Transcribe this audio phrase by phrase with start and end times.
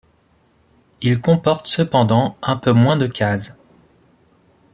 [1.01, 3.55] Il comporte cependant un peu moins de cases.